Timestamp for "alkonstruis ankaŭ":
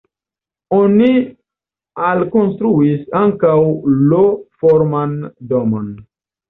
2.13-3.55